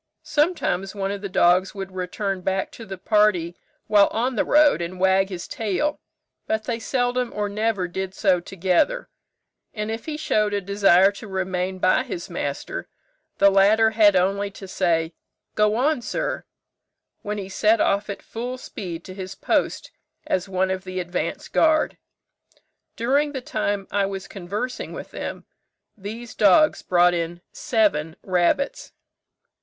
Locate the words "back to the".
2.41-2.97